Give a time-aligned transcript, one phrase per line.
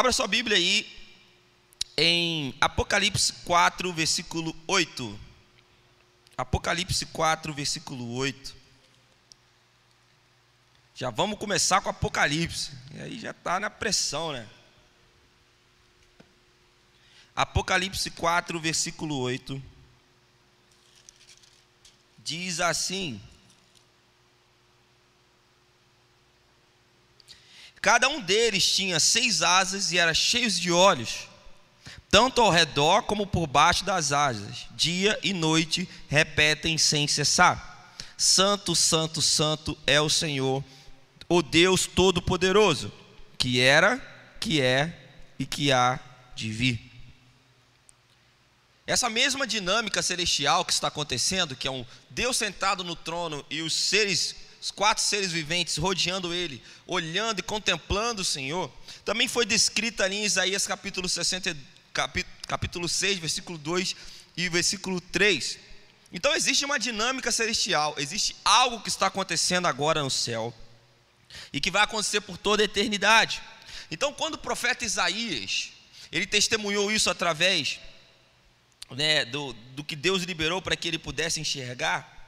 [0.00, 0.90] Abra sua Bíblia aí
[1.94, 5.20] em Apocalipse 4, versículo 8.
[6.38, 8.56] Apocalipse 4, versículo 8.
[10.94, 12.70] Já vamos começar com Apocalipse.
[12.94, 14.48] E aí já está na pressão, né?
[17.36, 19.62] Apocalipse 4, versículo 8.
[22.24, 23.20] Diz assim:
[27.80, 31.28] Cada um deles tinha seis asas e era cheios de olhos,
[32.10, 34.66] tanto ao redor como por baixo das asas.
[34.72, 40.62] Dia e noite repetem sem cessar: Santo, Santo, Santo é o Senhor,
[41.28, 42.92] o Deus Todo-Poderoso,
[43.38, 43.98] que era,
[44.38, 44.94] que é
[45.38, 45.98] e que há
[46.34, 46.90] de vir.
[48.86, 53.62] Essa mesma dinâmica celestial que está acontecendo, que é um Deus sentado no trono e
[53.62, 58.70] os seres os quatro seres viventes rodeando ele, olhando e contemplando o Senhor,
[59.04, 61.56] também foi descrita ali em Isaías capítulo, 60,
[62.46, 63.96] capítulo 6, versículo 2
[64.36, 65.58] e versículo 3.
[66.12, 70.52] Então existe uma dinâmica celestial, existe algo que está acontecendo agora no céu
[71.52, 73.40] e que vai acontecer por toda a eternidade.
[73.90, 75.70] Então, quando o profeta Isaías,
[76.12, 77.80] ele testemunhou isso através
[78.90, 82.19] né, do, do que Deus liberou para que ele pudesse enxergar,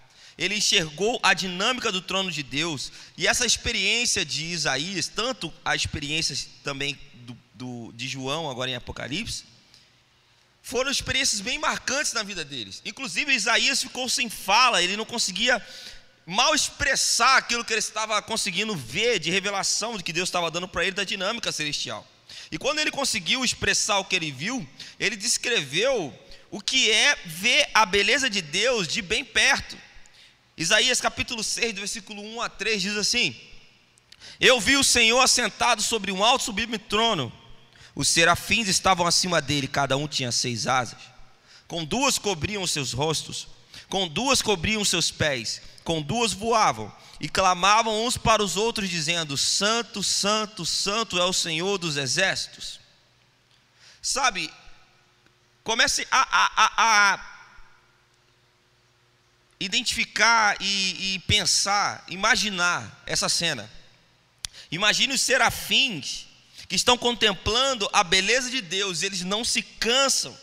[0.42, 5.76] ele enxergou a dinâmica do trono de Deus, e essa experiência de Isaías, tanto a
[5.76, 9.44] experiência também do, do, de João, agora em Apocalipse,
[10.60, 12.82] foram experiências bem marcantes na vida deles.
[12.84, 15.64] Inclusive, Isaías ficou sem fala, ele não conseguia
[16.26, 20.66] mal expressar aquilo que ele estava conseguindo ver de revelação de que Deus estava dando
[20.66, 22.06] para ele da dinâmica celestial.
[22.50, 24.66] E quando ele conseguiu expressar o que ele viu,
[24.98, 26.12] ele descreveu
[26.50, 29.77] o que é ver a beleza de Deus de bem perto.
[30.57, 33.35] Isaías capítulo 6, do versículo 1 a 3 diz assim:
[34.39, 37.33] Eu vi o Senhor assentado sobre um alto sublime trono.
[37.95, 40.98] Os serafins estavam acima dele, cada um tinha seis asas.
[41.67, 43.48] Com duas cobriam seus rostos,
[43.89, 49.39] com duas cobriam seus pés, com duas voavam e clamavam uns para os outros, dizendo:
[49.39, 52.79] Santo, Santo, Santo é o Senhor dos exércitos.
[54.02, 54.52] Sabe,
[55.62, 57.31] comece a, a, a, a
[59.64, 63.70] identificar e, e pensar, imaginar essa cena.
[64.70, 66.27] Imagine os serafins
[66.68, 70.36] que estão contemplando a beleza de Deus, eles não se cansam.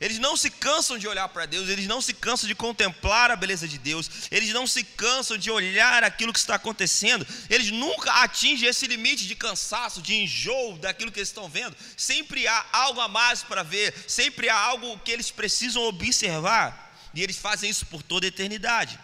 [0.00, 3.36] Eles não se cansam de olhar para Deus, eles não se cansam de contemplar a
[3.36, 8.10] beleza de Deus, eles não se cansam de olhar aquilo que está acontecendo, eles nunca
[8.22, 11.76] atingem esse limite de cansaço, de enjoo daquilo que eles estão vendo.
[11.98, 16.89] Sempre há algo a mais para ver, sempre há algo que eles precisam observar.
[17.14, 18.98] E eles fazem isso por toda a eternidade.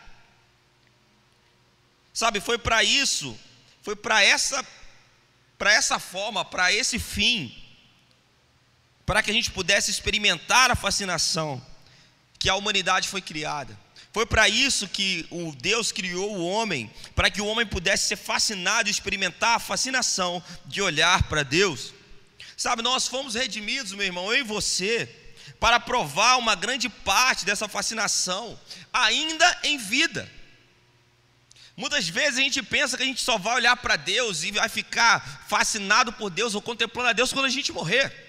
[2.12, 3.38] Sabe, foi para isso,
[3.82, 4.64] foi para essa
[5.58, 7.54] para essa forma, para esse fim,
[9.06, 11.64] para que a gente pudesse experimentar a fascinação
[12.38, 13.78] que a humanidade foi criada.
[14.12, 18.16] Foi para isso que o Deus criou o homem, para que o homem pudesse ser
[18.16, 21.92] fascinado e experimentar a fascinação de olhar para Deus.
[22.56, 25.06] Sabe, nós fomos redimidos, meu irmão, eu e você,
[25.58, 28.58] para provar uma grande parte dessa fascinação,
[28.92, 30.30] ainda em vida.
[31.76, 34.68] Muitas vezes a gente pensa que a gente só vai olhar para Deus e vai
[34.68, 38.24] ficar fascinado por Deus ou contemplando a Deus quando a gente morrer.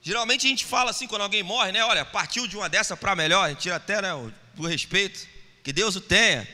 [0.00, 1.84] Geralmente a gente fala assim quando alguém morre, né?
[1.84, 5.28] Olha, partiu de uma dessa para melhor, a gente tira até né, o, o respeito,
[5.62, 6.48] que Deus o tenha.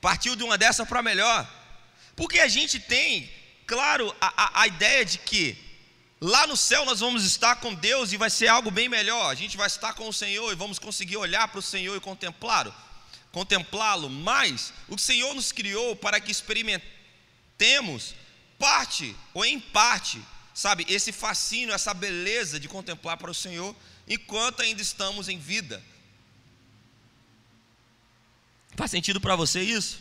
[0.00, 1.46] Partiu de uma dessa para melhor.
[2.14, 3.30] Porque a gente tem,
[3.66, 5.67] claro, a, a, a ideia de que
[6.20, 9.30] Lá no céu nós vamos estar com Deus e vai ser algo bem melhor.
[9.30, 12.00] A gente vai estar com o Senhor e vamos conseguir olhar para o Senhor e
[12.00, 12.74] contemplá-lo,
[13.30, 14.10] contemplá-lo.
[14.10, 18.16] Mas o Senhor nos criou para que experimentemos
[18.58, 20.20] parte ou em parte,
[20.52, 23.74] sabe, esse fascínio, essa beleza de contemplar para o Senhor
[24.08, 25.80] enquanto ainda estamos em vida.
[28.74, 30.00] Faz sentido para você isso?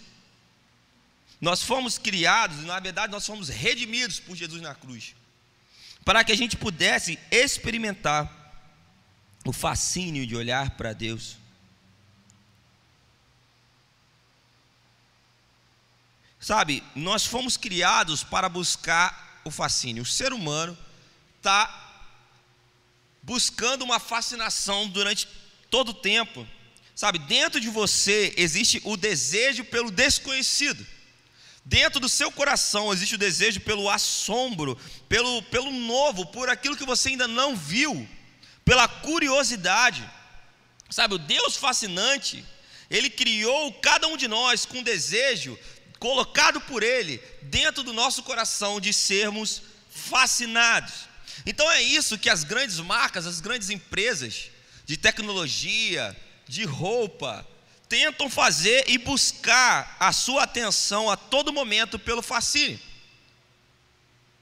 [1.39, 5.13] Nós fomos criados, na verdade, nós fomos redimidos por Jesus na cruz
[6.07, 8.31] para que a gente pudesse experimentar
[9.43, 11.35] o fascínio de olhar para Deus.
[16.39, 20.03] Sabe, nós fomos criados para buscar o fascínio.
[20.03, 20.77] O ser humano
[21.35, 22.15] está
[23.21, 25.27] buscando uma fascinação durante
[25.69, 26.47] todo o tempo.
[26.95, 30.87] Sabe, dentro de você existe o desejo pelo desconhecido.
[31.67, 34.79] Dentro do seu coração existe o desejo pelo assombro,
[35.09, 38.07] pelo, pelo novo, por aquilo que você ainda não viu,
[38.63, 40.09] pela curiosidade.
[40.89, 42.45] Sabe, o Deus fascinante,
[42.89, 45.59] Ele criou cada um de nós com desejo
[45.99, 50.93] colocado por Ele dentro do nosso coração de sermos fascinados.
[51.45, 54.51] Então é isso que as grandes marcas, as grandes empresas
[54.85, 56.15] de tecnologia,
[56.47, 57.45] de roupa,
[57.89, 62.79] tentam fazer e buscar a sua atenção a todo momento pelo fascínio.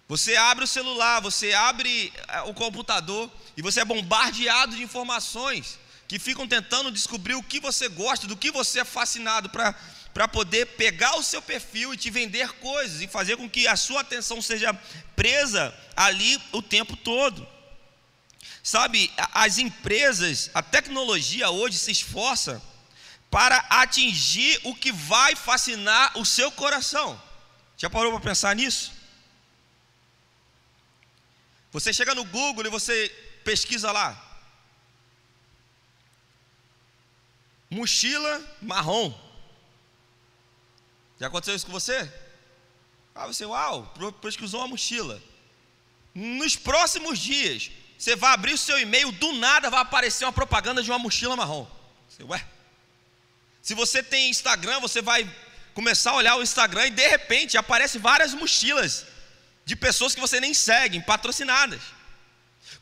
[0.08, 5.80] Você abre o celular, você abre eh, o computador e você é bombardeado de informações
[6.08, 10.68] que ficam tentando descobrir o que você gosta, do que você é fascinado, para poder
[10.78, 14.40] pegar o seu perfil e te vender coisas e fazer com que a sua atenção
[14.42, 14.72] seja
[15.16, 17.48] presa ali o tempo todo.
[18.62, 22.62] Sabe, as empresas, a tecnologia hoje se esforça
[23.36, 27.22] para atingir o que vai fascinar o seu coração.
[27.76, 28.94] Já parou para pensar nisso?
[31.74, 33.10] Você chega no Google e você
[33.44, 34.10] pesquisa lá.
[37.70, 39.14] Mochila marrom.
[41.20, 42.10] Já aconteceu isso com você?
[43.14, 45.22] Ah, você, uau, pesquisou uma mochila.
[46.14, 50.82] Nos próximos dias, você vai abrir o seu e-mail, do nada vai aparecer uma propaganda
[50.82, 51.68] de uma mochila marrom.
[52.08, 52.55] Você, ué.
[53.66, 55.28] Se você tem Instagram, você vai
[55.74, 59.08] começar a olhar o Instagram e de repente aparecem várias mochilas
[59.66, 61.82] de pessoas que você nem segue, patrocinadas.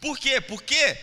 [0.02, 0.42] Por quê?
[0.42, 0.98] Porque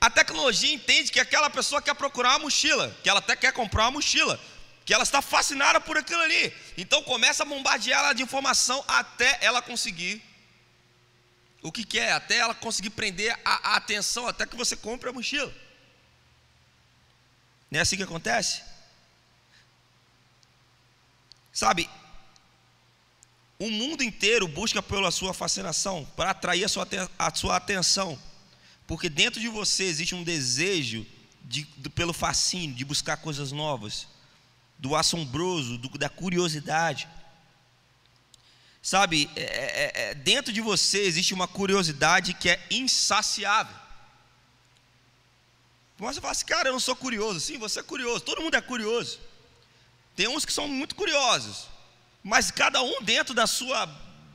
[0.00, 3.84] a tecnologia entende que aquela pessoa quer procurar uma mochila, que ela até quer comprar
[3.84, 4.40] uma mochila,
[4.84, 6.52] que ela está fascinada por aquilo ali.
[6.76, 10.20] Então começa a bombardear ela de informação até ela conseguir
[11.62, 15.12] o que quer, até ela conseguir prender a, a atenção, até que você compre a
[15.12, 15.54] mochila.
[17.70, 18.71] Não é assim que acontece?
[21.52, 21.88] Sabe,
[23.58, 26.88] o mundo inteiro busca pela sua fascinação, para atrair a sua,
[27.18, 28.18] a sua atenção,
[28.86, 31.06] porque dentro de você existe um desejo
[31.44, 34.08] de, de, pelo fascínio, de buscar coisas novas,
[34.78, 37.08] do assombroso, do, da curiosidade.
[38.82, 43.76] Sabe, é, é, é, dentro de você existe uma curiosidade que é insaciável.
[45.98, 47.38] Mas você fala assim, cara, eu não sou curioso.
[47.38, 49.20] Sim, você é curioso, todo mundo é curioso.
[50.14, 51.68] Tem uns que são muito curiosos,
[52.22, 53.86] mas cada um dentro da sua,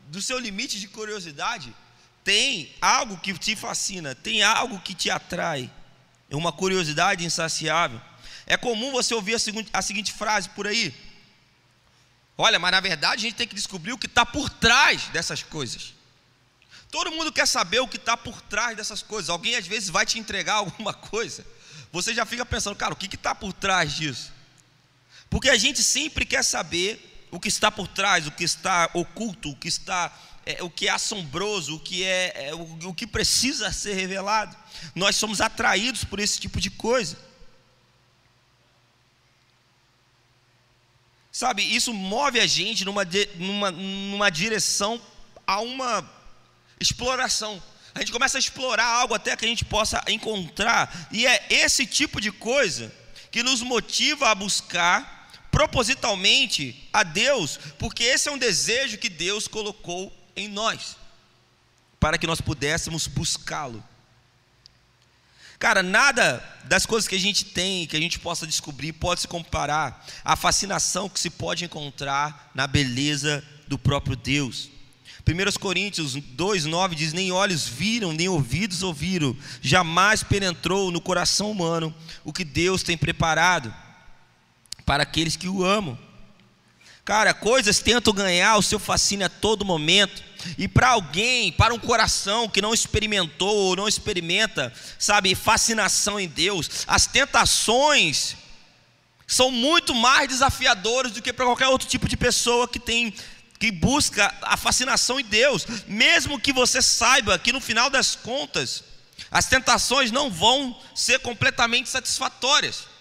[0.08, 1.74] do seu limite de curiosidade
[2.24, 5.72] tem algo que te fascina, tem algo que te atrai,
[6.30, 8.02] é uma curiosidade insaciável.
[8.46, 10.94] É comum você ouvir a seguinte, a seguinte frase por aí:
[12.38, 15.42] Olha, mas na verdade a gente tem que descobrir o que está por trás dessas
[15.42, 15.94] coisas.
[16.92, 19.30] Todo mundo quer saber o que está por trás dessas coisas.
[19.30, 21.46] Alguém às vezes vai te entregar alguma coisa,
[21.92, 24.34] você já fica pensando, cara, o que está por trás disso?
[25.30, 29.52] Porque a gente sempre quer saber o que está por trás, o que está oculto,
[29.52, 30.14] o que está
[30.48, 34.56] é, o que é assombroso, o que é, é o, o que precisa ser revelado.
[34.96, 37.18] Nós somos atraídos por esse tipo de coisa.
[41.30, 43.04] Sabe, isso move a gente numa,
[43.36, 45.02] numa, numa direção
[45.46, 46.10] a uma
[46.80, 47.62] exploração.
[47.94, 51.86] A gente começa a explorar algo até que a gente possa encontrar, e é esse
[51.86, 52.94] tipo de coisa
[53.32, 55.17] que nos motiva a buscar
[55.57, 60.95] propositalmente a Deus, porque esse é um desejo que Deus colocou em nós,
[61.99, 63.83] para que nós pudéssemos buscá-lo.
[65.57, 69.28] Cara, nada das coisas que a gente tem, que a gente possa descobrir, pode se
[69.28, 74.69] comparar à fascinação que se pode encontrar na beleza do próprio Deus.
[75.28, 81.92] 1 Coríntios 2,9 diz: Nem olhos viram, nem ouvidos ouviram, jamais penetrou no coração humano
[82.23, 83.73] o que Deus tem preparado
[84.88, 86.00] para aqueles que o amam.
[87.04, 90.24] Cara, coisas tentam ganhar o seu fascínio a todo momento.
[90.58, 96.28] E para alguém, para um coração que não experimentou ou não experimenta, sabe, fascinação em
[96.28, 98.38] Deus, as tentações
[99.28, 103.14] são muito mais desafiadoras do que para qualquer outro tipo de pessoa que tem
[103.60, 108.84] que busca a fascinação em Deus, mesmo que você saiba que no final das contas
[109.30, 112.96] as tentações não vão ser completamente satisfatórias.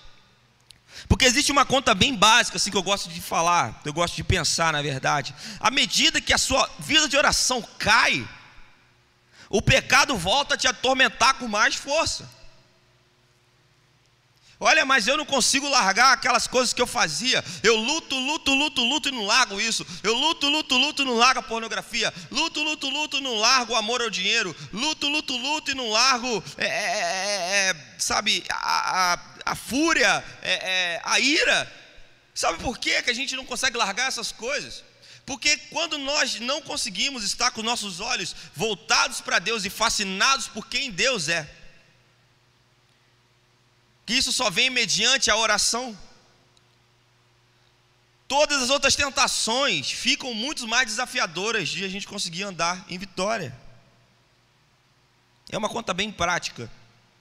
[1.08, 4.24] Porque existe uma conta bem básica, assim, que eu gosto de falar, eu gosto de
[4.24, 5.34] pensar, na verdade.
[5.60, 8.26] À medida que a sua vida de oração cai,
[9.48, 12.28] o pecado volta a te atormentar com mais força.
[14.58, 17.44] Olha, mas eu não consigo largar aquelas coisas que eu fazia.
[17.62, 19.86] Eu luto, luto, luto, luto e não largo isso.
[20.02, 22.12] Eu luto, luto, luto e não largo a pornografia.
[22.30, 24.56] Luto, luto, luto e não largo o amor ao dinheiro.
[24.72, 30.24] Luto, luto, luto e não largo, é, é, é, é sabe, a, a, a fúria,
[30.42, 31.72] é, é, a ira.
[32.34, 34.82] Sabe por quê que a gente não consegue largar essas coisas?
[35.24, 40.66] Porque quando nós não conseguimos estar com nossos olhos voltados para Deus e fascinados por
[40.66, 41.48] quem Deus é,
[44.04, 45.96] que isso só vem mediante a oração.
[48.28, 53.56] Todas as outras tentações ficam muito mais desafiadoras de a gente conseguir andar em vitória.
[55.50, 56.70] É uma conta bem prática.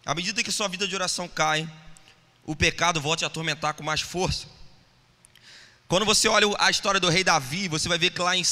[0.04, 1.70] À medida que sua vida de oração cai,
[2.46, 4.48] o pecado volta a atormentar com mais força.
[5.88, 8.44] Quando você olha a história do rei Davi, você vai ver que lá em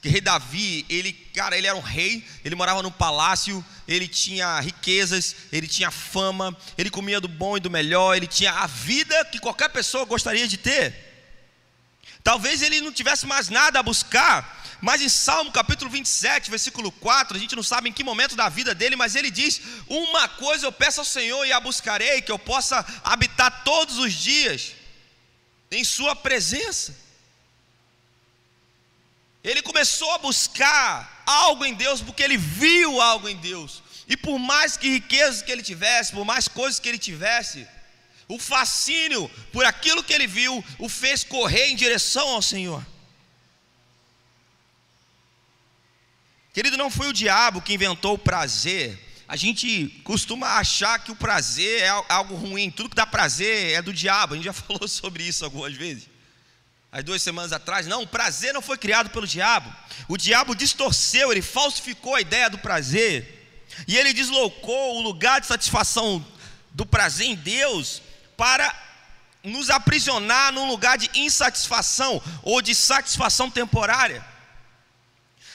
[0.00, 4.58] que rei Davi, ele, cara, ele era um rei, ele morava no palácio, ele tinha
[4.58, 9.24] riquezas, ele tinha fama, ele comia do bom e do melhor, ele tinha a vida
[9.26, 11.11] que qualquer pessoa gostaria de ter.
[12.22, 17.36] Talvez ele não tivesse mais nada a buscar, mas em Salmo capítulo 27, versículo 4,
[17.36, 20.66] a gente não sabe em que momento da vida dele, mas ele diz: Uma coisa
[20.66, 24.72] eu peço ao Senhor e a buscarei, que eu possa habitar todos os dias
[25.70, 26.96] em Sua presença.
[29.42, 33.82] Ele começou a buscar algo em Deus porque ele viu algo em Deus.
[34.08, 37.66] E por mais que riquezas que ele tivesse, por mais coisas que ele tivesse,
[38.34, 42.84] o fascínio por aquilo que ele viu o fez correr em direção ao Senhor.
[46.52, 48.98] Querido, não foi o diabo que inventou o prazer.
[49.28, 53.82] A gente costuma achar que o prazer é algo ruim, tudo que dá prazer é
[53.82, 54.32] do diabo.
[54.32, 56.08] A gente já falou sobre isso algumas vezes
[56.90, 57.86] há duas semanas atrás.
[57.86, 59.74] Não, o prazer não foi criado pelo diabo.
[60.08, 63.40] O diabo distorceu, ele falsificou a ideia do prazer.
[63.88, 66.24] E ele deslocou o lugar de satisfação
[66.70, 68.02] do prazer em Deus
[68.42, 68.74] para
[69.44, 74.20] nos aprisionar num lugar de insatisfação ou de satisfação temporária.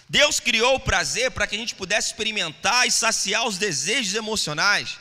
[0.07, 4.97] Deus criou o prazer para que a gente pudesse experimentar e saciar os desejos emocionais,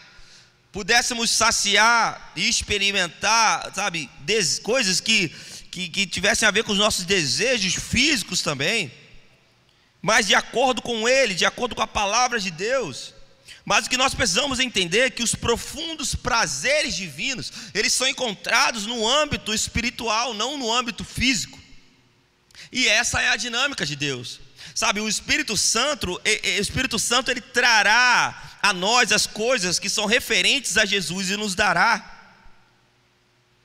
[0.73, 4.11] pudéssemos saciar e experimentar, sabe,
[4.64, 5.33] coisas que
[5.71, 8.90] que, que tivessem a ver com os nossos desejos físicos também,
[10.02, 13.14] mas de acordo com Ele, de acordo com a palavra de Deus.
[13.68, 18.87] Mas o que nós precisamos entender é que os profundos prazeres divinos, eles são encontrados
[18.87, 21.58] no âmbito espiritual, não no âmbito físico.
[22.70, 24.38] E essa é a dinâmica de Deus.
[24.73, 26.20] Sabe, o Espírito Santo, o
[26.61, 31.56] Espírito Santo ele trará a nós as coisas que são referentes a Jesus e nos
[31.56, 32.15] dará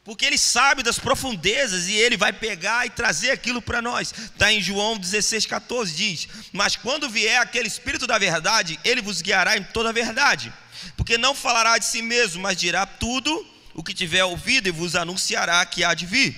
[0.03, 4.11] porque ele sabe das profundezas e ele vai pegar e trazer aquilo para nós.
[4.11, 9.21] Está em João 16, 14, diz: Mas quando vier aquele Espírito da verdade, ele vos
[9.21, 10.51] guiará em toda a verdade,
[10.97, 14.95] porque não falará de si mesmo, mas dirá tudo o que tiver ouvido e vos
[14.95, 16.35] anunciará que há de vir.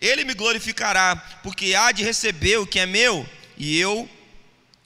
[0.00, 4.08] Ele me glorificará, porque há de receber o que é meu, e eu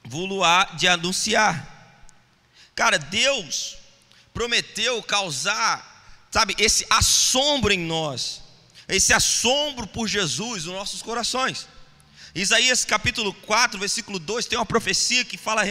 [0.03, 1.77] vou há de anunciar.
[2.73, 3.77] Cara, Deus
[4.33, 5.88] prometeu causar
[6.31, 8.41] sabe, esse assombro em nós,
[8.87, 11.67] esse assombro por Jesus nos nossos corações.
[12.33, 15.63] Isaías capítulo 4, versículo 2, tem uma profecia que fala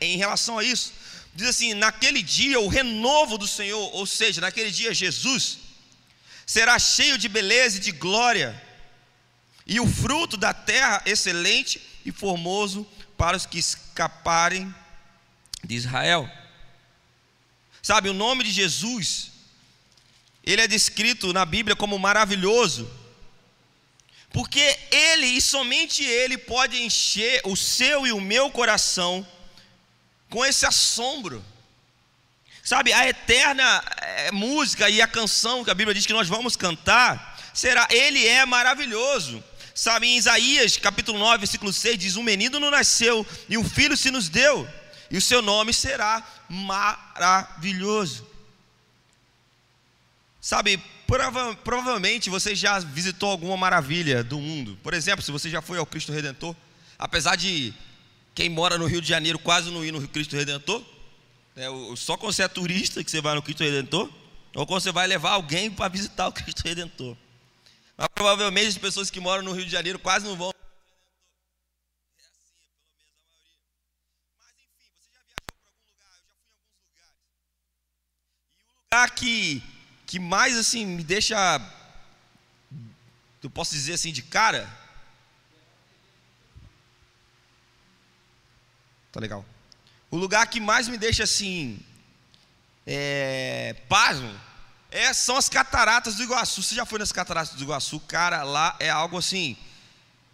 [0.00, 0.92] em relação a isso.
[1.34, 5.58] Diz assim: Naquele dia o renovo do Senhor, ou seja, naquele dia Jesus,
[6.46, 8.60] será cheio de beleza e de glória,
[9.66, 14.74] e o fruto da terra excelente e formoso para os que escaparem
[15.64, 16.30] de Israel.
[17.82, 19.31] Sabe, o nome de Jesus
[20.44, 22.90] ele é descrito na Bíblia como maravilhoso,
[24.32, 29.26] porque ele e somente ele pode encher o seu e o meu coração
[30.28, 31.44] com esse assombro.
[32.64, 36.56] Sabe, a eterna é, música e a canção que a Bíblia diz que nós vamos
[36.56, 39.42] cantar, será ele é maravilhoso.
[39.74, 43.96] Sabe, em Isaías, capítulo 9, versículo 6 diz: "Um menino não nasceu e um filho
[43.96, 44.68] se nos deu,
[45.10, 48.31] e o seu nome será maravilhoso".
[50.42, 54.76] Sabe, prova, provavelmente você já visitou alguma maravilha do mundo.
[54.82, 56.56] Por exemplo, se você já foi ao Cristo Redentor,
[56.98, 57.72] apesar de
[58.34, 60.84] quem mora no Rio de Janeiro quase não ir no Cristo Redentor,
[61.54, 64.10] é, só quando você é turista que você vai no Cristo Redentor,
[64.52, 67.16] ou quando você vai levar alguém para visitar o Cristo Redentor.
[67.96, 70.52] Mas provavelmente as pessoas que moram no Rio de Janeiro quase não vão.
[79.14, 79.62] Que
[80.12, 81.58] que mais assim me deixa,
[83.42, 84.68] eu posso dizer assim de cara.
[89.10, 89.42] Tá legal.
[90.10, 91.80] O lugar que mais me deixa assim,
[92.86, 94.38] é, pasmo,
[94.90, 96.62] é, são as cataratas do Iguaçu.
[96.62, 97.98] Você já foi nas cataratas do Iguaçu?
[98.00, 99.56] Cara, lá é algo assim,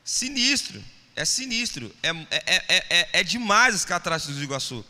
[0.02, 0.82] sinistro.
[1.14, 1.94] É sinistro.
[2.02, 4.84] É, é, é, é, é demais as cataratas do Iguaçu.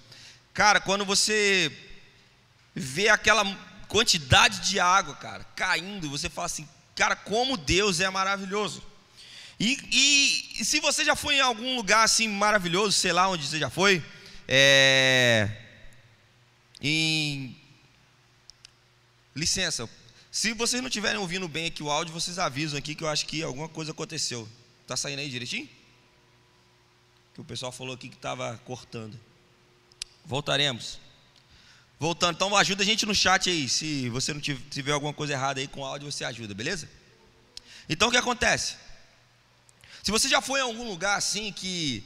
[0.54, 1.71] Cara, quando você
[2.75, 3.45] vê aquela
[3.88, 8.83] quantidade de água, cara, caindo, você fala assim, cara, como Deus é maravilhoso.
[9.59, 13.45] E, e, e, se você já foi em algum lugar assim maravilhoso, sei lá onde
[13.45, 14.04] você já foi,
[14.47, 15.50] é,
[16.80, 17.57] em,
[19.35, 19.88] licença,
[20.30, 23.26] se vocês não estiverem ouvindo bem aqui o áudio, vocês avisam aqui que eu acho
[23.26, 24.49] que alguma coisa aconteceu.
[24.87, 25.68] Tá saindo aí direitinho?
[27.35, 29.18] Que o pessoal falou aqui que estava cortando.
[30.25, 31.00] Voltaremos.
[32.00, 33.69] Voltando, então ajuda a gente no chat aí.
[33.69, 36.88] Se você não tiver alguma coisa errada aí com o áudio, você ajuda, beleza?
[37.88, 38.76] Então o que acontece?
[40.02, 42.05] Se você já foi em algum lugar assim que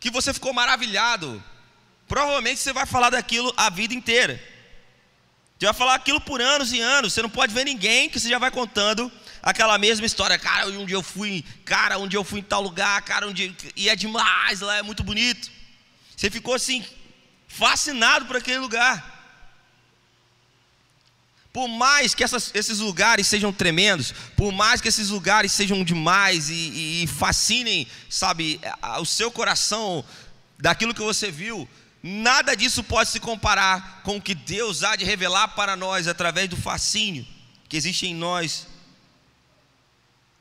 [0.00, 1.42] que você ficou maravilhado,
[2.06, 4.42] provavelmente você vai falar daquilo a vida inteira.
[5.58, 7.12] Você vai falar aquilo por anos e anos.
[7.12, 9.10] Você não pode ver ninguém que você já vai contando
[9.42, 10.38] aquela mesma história.
[10.38, 13.96] Cara, dia eu fui, cara, dia eu fui em tal lugar, cara, dia e é
[13.96, 15.50] demais, lá é muito bonito.
[16.14, 16.84] Você ficou assim
[17.58, 19.12] fascinado por aquele lugar.
[21.52, 26.50] Por mais que essas, esses lugares sejam tremendos, por mais que esses lugares sejam demais
[26.50, 28.60] e, e, fascinem, sabe,
[28.98, 30.04] o seu coração
[30.58, 31.68] daquilo que você viu,
[32.02, 36.48] nada disso pode se comparar com o que Deus há de revelar para nós através
[36.48, 37.24] do fascínio
[37.68, 38.66] que existe em nós,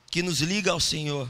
[0.09, 1.29] que nos liga ao Senhor.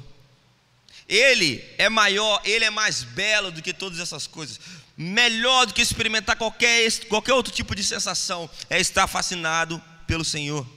[1.10, 4.60] Ele é maior, ele é mais belo do que todas essas coisas
[4.96, 10.68] melhor do que experimentar qualquer, qualquer outro tipo de sensação é estar fascinado pelo Senhor.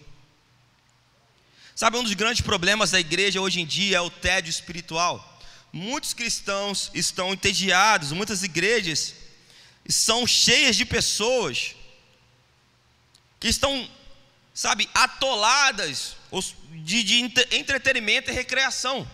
[1.75, 5.39] Sabe, um dos grandes problemas da igreja hoje em dia é o tédio espiritual.
[5.73, 9.15] Muitos cristãos estão entediados, muitas igrejas
[9.89, 11.77] são cheias de pessoas
[13.39, 13.89] que estão,
[14.55, 16.17] sabe, atoladas
[16.71, 17.21] de, de
[17.53, 19.09] entretenimento e recreação.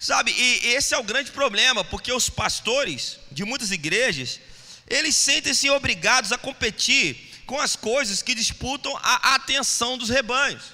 [0.00, 4.40] Sabe, e esse é o grande problema, porque os pastores de muitas igrejas,
[4.88, 10.72] eles sentem-se obrigados a competir com as coisas que disputam a atenção dos rebanhos.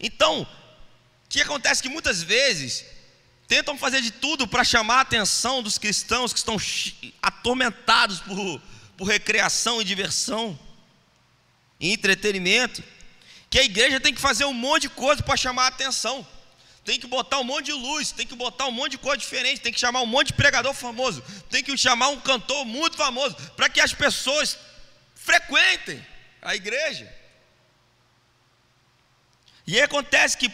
[0.00, 2.84] Então, o que acontece que muitas vezes
[3.46, 6.56] tentam fazer de tudo para chamar a atenção dos cristãos que estão
[7.22, 8.60] atormentados por,
[8.96, 10.58] por recreação e diversão
[11.78, 12.82] e entretenimento,
[13.48, 16.26] que a igreja tem que fazer um monte de coisa para chamar a atenção
[16.84, 19.60] tem que botar um monte de luz, tem que botar um monte de coisa diferente,
[19.60, 23.36] tem que chamar um monte de pregador famoso, tem que chamar um cantor muito famoso,
[23.56, 24.58] para que as pessoas
[25.14, 26.04] frequentem
[26.40, 27.12] a igreja.
[29.64, 30.50] E aí acontece que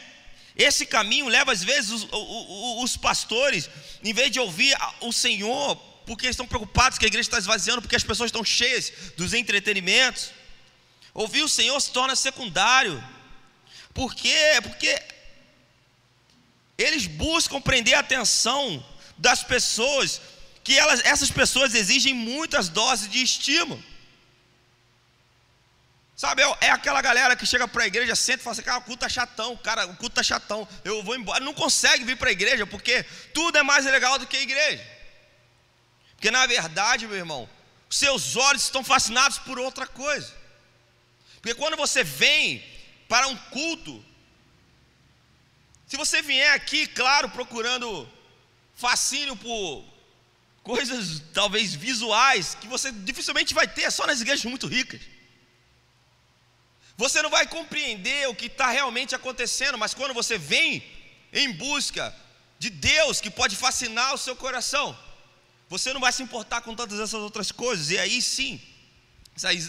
[0.54, 3.70] esse caminho leva às vezes os, os, os pastores,
[4.04, 7.80] em vez de ouvir o Senhor, porque eles estão preocupados que a igreja está esvaziando,
[7.80, 10.30] porque as pessoas estão cheias dos entretenimentos.
[11.14, 13.02] Ouvir o Senhor se torna secundário.
[13.94, 14.60] Por quê?
[14.62, 15.00] Porque
[16.78, 18.84] eles buscam prender a atenção
[19.18, 20.20] das pessoas,
[20.62, 23.82] que elas, essas pessoas exigem muitas doses de estímulo.
[26.16, 28.78] Sabe, é, é aquela galera que chega para a igreja, senta e fala assim, cara,
[28.78, 31.44] o culto está chatão, cara, o culto está chatão, eu vou embora.
[31.44, 34.84] Não consegue vir para a igreja, porque tudo é mais legal do que a igreja.
[36.14, 37.48] Porque na verdade, meu irmão,
[37.90, 40.32] seus olhos estão fascinados por outra coisa.
[41.40, 42.64] Porque quando você vem
[43.08, 44.04] para um culto,
[45.88, 48.06] se você vier aqui, claro, procurando
[48.74, 49.84] fascínio por
[50.62, 55.00] coisas talvez visuais, que você dificilmente vai ter, é só nas igrejas muito ricas.
[56.94, 60.84] Você não vai compreender o que está realmente acontecendo, mas quando você vem
[61.32, 62.14] em busca
[62.58, 64.98] de Deus que pode fascinar o seu coração,
[65.70, 68.60] você não vai se importar com todas essas outras coisas, e aí sim,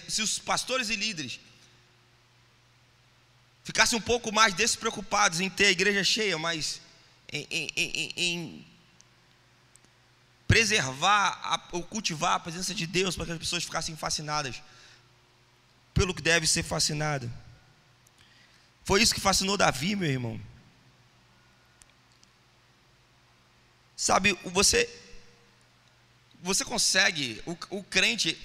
[0.07, 1.39] se os pastores e líderes
[3.69, 6.81] ficassem um pouco mais despreocupados em ter a igreja cheia, mas
[7.31, 8.67] em, em, em, em
[10.47, 14.59] preservar a, ou cultivar a presença de Deus para que as pessoas ficassem fascinadas
[15.93, 17.31] pelo que deve ser fascinado.
[18.83, 20.41] Foi isso que fascinou Davi, meu irmão.
[23.95, 24.89] Sabe, você
[26.41, 28.35] você consegue, o, o crente,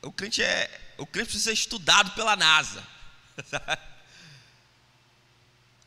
[0.00, 2.82] o crente é, o crente precisa ser estudado pela NASA.
[3.44, 3.89] Sabe?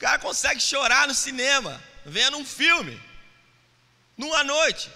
[0.03, 3.01] Cara consegue chorar no cinema, vendo um filme,
[4.17, 4.91] numa noite.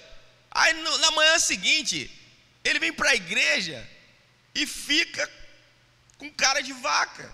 [0.51, 0.73] Aí
[1.05, 1.97] na manhã seguinte,
[2.61, 3.79] ele vem para a igreja
[4.53, 5.23] e fica
[6.17, 7.33] com cara de vaca,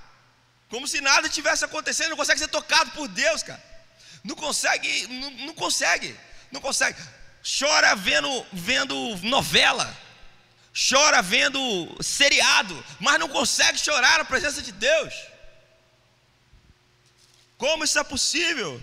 [0.69, 3.63] como se nada tivesse acontecendo, não consegue ser tocado por Deus, cara.
[4.23, 6.15] Não consegue, não, não consegue,
[6.51, 7.01] não consegue.
[7.57, 9.87] Chora vendo, vendo novela,
[10.89, 11.59] chora vendo
[12.03, 15.32] seriado, mas não consegue chorar na presença de Deus.
[17.57, 18.81] Como isso é possível?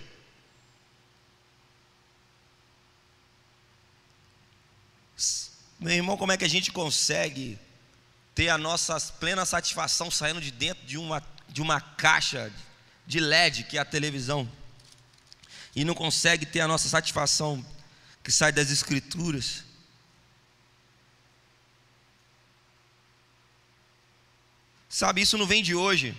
[5.78, 7.58] Meu irmão, como é que a gente consegue
[8.34, 12.52] ter a nossa plena satisfação saindo de dentro de uma, de uma caixa
[13.06, 14.50] de LED que é a televisão
[15.74, 17.64] e não consegue ter a nossa satisfação
[18.22, 19.64] que sai das Escrituras?
[24.88, 26.16] Sabe, isso não vem de hoje.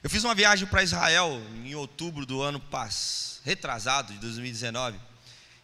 [0.00, 4.98] Eu fiz uma viagem para Israel em outubro do ano passado, retrasado, de 2019.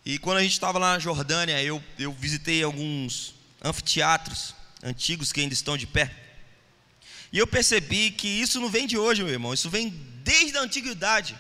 [0.04, 5.40] E quando a gente estava lá na Jordânia, eu, eu visitei alguns, anfiteatros antigos que
[5.40, 6.14] ainda estão de pé.
[7.32, 9.88] E eu percebi que isso não vem de hoje, meu irmão, isso vem
[10.24, 11.38] desde a antiguidade.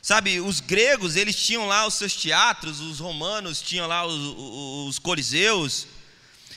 [0.00, 4.98] Sabe, os gregos, eles tinham lá os seus teatros, os romanos tinham lá os, os
[5.00, 5.88] coliseus.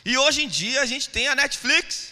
[0.06, 2.12] E hoje em dia a gente tem a Netflix,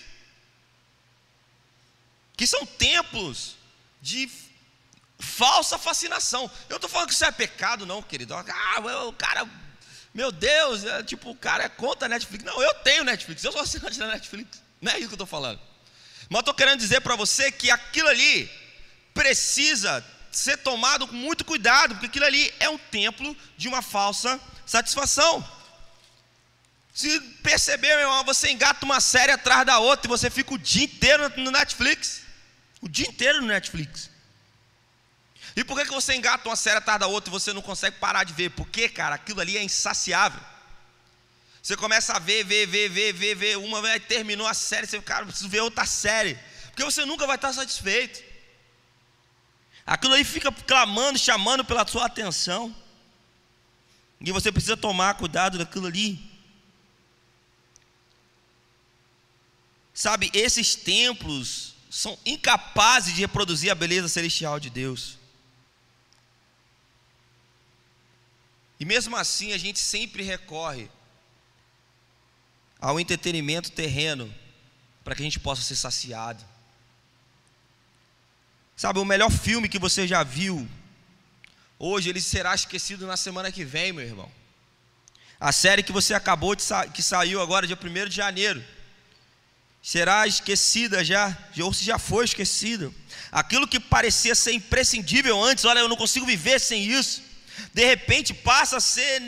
[2.38, 3.56] que são templos
[4.02, 4.30] de
[5.20, 6.44] falsa fascinação.
[6.44, 8.36] Eu não estou falando que isso é pecado, não, querido.
[8.36, 9.50] Ah, o cara,
[10.14, 12.46] meu Deus, é, tipo, o cara é contra a Netflix.
[12.46, 14.62] Não, eu tenho Netflix, eu sou assinante da Netflix.
[14.80, 15.60] Não é isso que eu estou falando.
[16.30, 18.50] Mas estou querendo dizer para você que aquilo ali
[19.14, 24.40] precisa ser tomado com muito cuidado, porque aquilo ali é um templo de uma falsa
[24.66, 25.44] satisfação.
[26.94, 30.58] Se perceber, meu irmão, você engata uma série atrás da outra e você fica o
[30.58, 32.27] dia inteiro no Netflix.
[32.82, 34.10] O dia inteiro no Netflix.
[35.56, 37.98] E por que, que você engata uma série atrás da outra e você não consegue
[37.98, 38.52] parar de ver?
[38.52, 40.40] Porque, cara, aquilo ali é insaciável.
[41.62, 45.02] Você começa a ver, ver, ver, ver, ver, ver, uma vez terminou a série, você,
[45.02, 46.38] cara, preciso ver outra série.
[46.68, 48.24] Porque você nunca vai estar satisfeito.
[49.86, 52.76] Aquilo aí fica clamando, chamando pela sua atenção.
[54.22, 56.20] E você precisa tomar cuidado daquilo ali.
[59.94, 65.18] Sabe, esses templos são incapazes de reproduzir a beleza celestial de Deus.
[68.80, 70.92] E mesmo assim a gente sempre recorre
[72.80, 74.32] ao entretenimento terreno
[75.04, 76.46] para que a gente possa ser saciado.
[78.76, 80.70] Sabe, o melhor filme que você já viu,
[81.80, 84.32] hoje ele será esquecido na semana que vem, meu irmão.
[85.40, 88.64] A série que você acabou de sa que saiu agora, dia 1 de janeiro,
[89.88, 92.92] será esquecida já, ou se já foi esquecida.
[93.32, 97.24] Aquilo que parecia ser imprescindível antes, olha, eu não consigo viver sem isso,
[97.74, 99.22] de repente passa a ser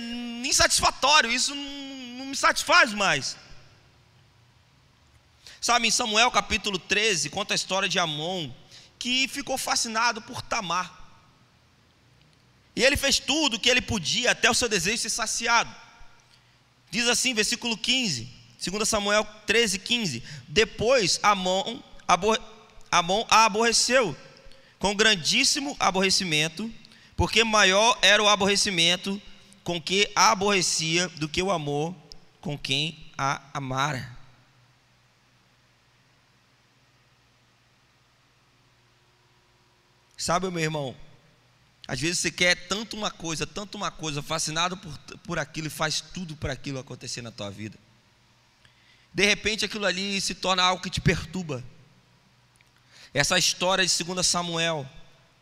[0.43, 3.37] insatisfatório, isso não me satisfaz mais.
[5.61, 8.51] Sabe, em Samuel capítulo 13, conta a história de Amon,
[8.99, 10.93] que ficou fascinado por Tamar.
[12.75, 15.73] E ele fez tudo o que ele podia até o seu desejo ser saciado.
[16.91, 20.23] Diz assim, versículo 15, 2 Samuel 13, 15.
[20.47, 22.39] Depois Amon, abor,
[22.91, 24.15] Amon a aborreceu
[24.77, 26.71] com grandíssimo aborrecimento,
[27.15, 29.21] porque maior era o aborrecimento
[29.63, 31.95] com que a aborrecia do que o amor
[32.41, 34.17] com quem a amara.
[40.17, 40.95] Sabe, meu irmão,
[41.87, 45.69] às vezes você quer tanto uma coisa, tanto uma coisa, fascinado por, por aquilo e
[45.69, 47.77] faz tudo para aquilo acontecer na tua vida.
[49.13, 51.63] De repente aquilo ali se torna algo que te perturba.
[53.13, 54.87] Essa história de 2 Samuel,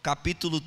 [0.02, 0.64] capítulo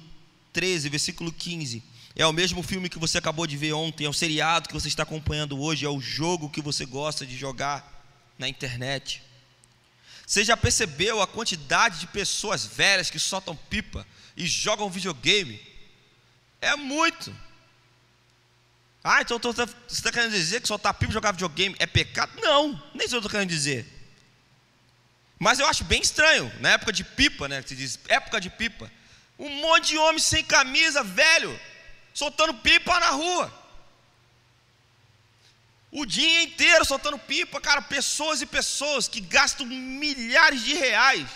[0.52, 1.82] 13, versículo 15,
[2.14, 4.88] é o mesmo filme que você acabou de ver ontem, é o seriado que você
[4.88, 8.04] está acompanhando hoje, é o jogo que você gosta de jogar
[8.38, 9.22] na internet.
[10.26, 15.60] Você já percebeu a quantidade de pessoas velhas que soltam pipa e jogam videogame?
[16.60, 17.34] É muito.
[19.02, 22.32] Ah, então você está querendo dizer que soltar pipa e jogar videogame é pecado?
[22.40, 23.86] Não, nem isso eu estou querendo dizer.
[25.38, 27.62] Mas eu acho bem estranho, na época de pipa, né?
[27.62, 28.90] Se diz época de pipa.
[29.38, 31.58] Um monte de homem sem camisa, velho,
[32.12, 33.60] soltando pipa na rua.
[35.90, 41.26] O dia inteiro soltando pipa, cara, pessoas e pessoas que gastam milhares de reais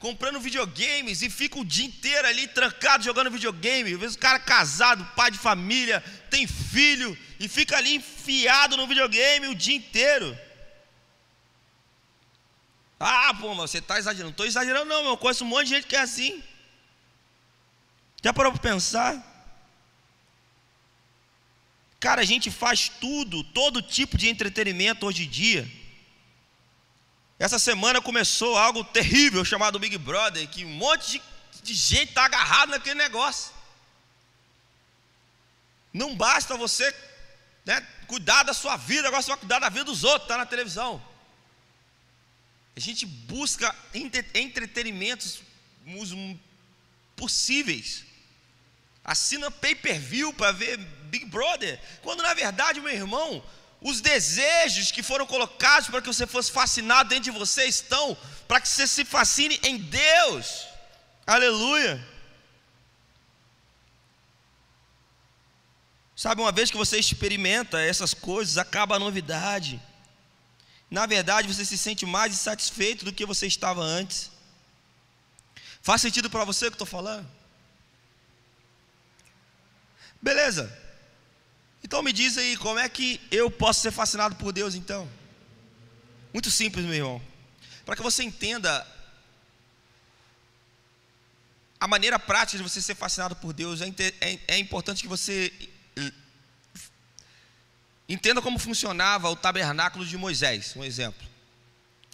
[0.00, 3.92] comprando videogames e ficam o dia inteiro ali trancado jogando videogame.
[3.92, 8.78] Às vezes o cara é casado, pai de família, tem filho e fica ali enfiado
[8.78, 10.36] no videogame o dia inteiro.
[12.98, 14.24] Ah, pô, mas você está exagerando.
[14.24, 15.12] Não estou exagerando, não, meu.
[15.12, 16.42] Eu conheço um monte de gente que é assim.
[18.22, 19.26] Já parou para pensar?
[21.98, 25.79] Cara, a gente faz tudo, todo tipo de entretenimento hoje em dia.
[27.40, 31.22] Essa semana começou algo terrível chamado Big Brother, que um monte de,
[31.62, 33.50] de gente está agarrado naquele negócio.
[35.90, 36.94] Não basta você
[37.64, 40.44] né, cuidar da sua vida, agora você vai cuidar da vida dos outros, está na
[40.44, 41.02] televisão.
[42.76, 43.74] A gente busca
[44.34, 45.40] entretenimentos
[47.16, 48.04] possíveis.
[49.02, 53.42] Assina pay per view para ver Big Brother, quando na verdade, meu irmão,
[53.80, 58.16] os desejos que foram colocados para que você fosse fascinado dentro de você estão
[58.46, 60.66] para que você se fascine em Deus.
[61.26, 62.04] Aleluia.
[66.16, 69.80] Sabe, uma vez que você experimenta essas coisas, acaba a novidade.
[70.90, 74.30] Na verdade, você se sente mais insatisfeito do que você estava antes.
[75.80, 77.26] Faz sentido para você o que eu estou falando?
[80.20, 80.79] Beleza.
[81.90, 85.10] Então me diz aí, como é que eu posso ser fascinado por Deus então?
[86.32, 87.22] Muito simples, meu irmão.
[87.84, 88.86] Para que você entenda
[91.80, 93.88] a maneira prática de você ser fascinado por Deus, é,
[94.20, 95.52] é, é importante que você
[98.08, 100.76] entenda como funcionava o tabernáculo de Moisés.
[100.76, 101.26] Um exemplo.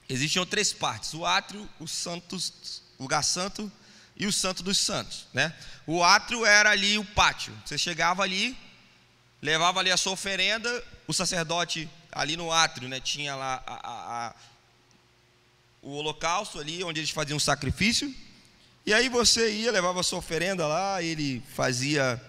[0.08, 3.70] Existiam três partes: o átrio, o santos, lugar santo
[4.16, 5.54] e o santo dos santos, né?
[5.86, 7.54] O átrio era ali o pátio.
[7.62, 8.56] Você chegava ali,
[9.40, 13.00] levava ali a sua oferenda, o sacerdote ali no átrio, né?
[13.00, 14.34] Tinha lá a, a, a,
[15.82, 18.12] o holocausto ali, onde eles faziam o sacrifício.
[18.84, 22.20] E aí você ia, levava a sua oferenda lá, ele fazia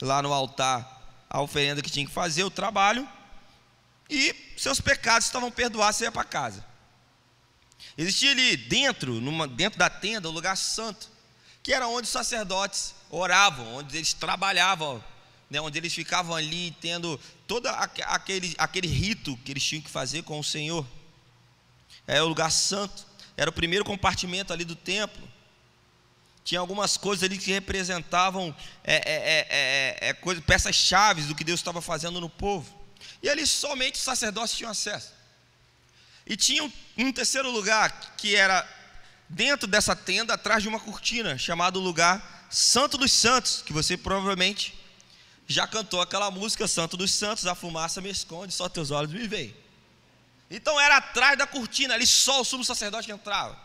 [0.00, 0.94] lá no altar
[1.28, 3.08] a oferenda que tinha que fazer, o trabalho,
[4.08, 6.64] e seus pecados estavam perdoados, você ia para casa.
[7.98, 11.08] Existia ali dentro, numa, dentro da tenda, o lugar santo,
[11.62, 15.02] que era onde os sacerdotes oravam, onde eles trabalhavam,
[15.54, 20.24] né, onde eles ficavam ali tendo todo aquele, aquele rito que eles tinham que fazer
[20.24, 20.84] com o Senhor.
[22.08, 25.28] Era o lugar santo, era o primeiro compartimento ali do templo.
[26.44, 31.60] Tinha algumas coisas ali que representavam é, é, é, é peças chaves do que Deus
[31.60, 32.84] estava fazendo no povo.
[33.22, 35.12] E ali somente os sacerdotes tinham acesso.
[36.26, 38.68] E tinha um terceiro lugar, que era
[39.28, 44.83] dentro dessa tenda, atrás de uma cortina, chamado lugar Santo dos Santos, que você provavelmente
[45.46, 49.26] já cantou aquela música Santo dos Santos, a fumaça me esconde, só teus olhos me
[49.26, 49.54] veem.
[50.50, 53.64] Então era atrás da cortina, ali só o sumo sacerdote entrava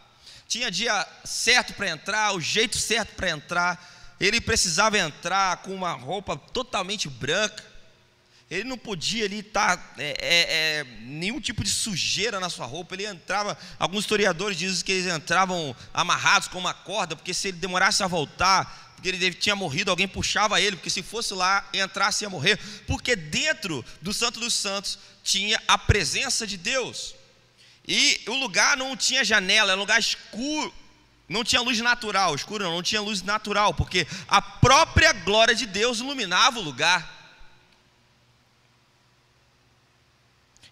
[0.50, 3.96] tinha dia certo para entrar, o jeito certo para entrar.
[4.20, 7.64] Ele precisava entrar com uma roupa totalmente branca.
[8.50, 12.66] Ele não podia ali estar tá, é, é, é, nenhum tipo de sujeira na sua
[12.66, 12.96] roupa.
[12.96, 13.56] Ele entrava.
[13.78, 18.08] Alguns historiadores dizem que eles entravam amarrados com uma corda, porque se ele demorasse a
[18.08, 22.60] voltar, porque ele tinha morrido, alguém puxava ele, porque se fosse lá entrasse ia morrer.
[22.86, 27.16] Porque dentro do Santo dos Santos tinha a presença de Deus.
[27.88, 30.74] E o lugar não tinha janela, era um lugar escuro.
[31.30, 35.66] Não tinha luz natural, escuro não, não tinha luz natural, porque a própria glória de
[35.66, 37.18] Deus iluminava o lugar.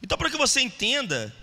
[0.01, 1.33] Então, para que você entenda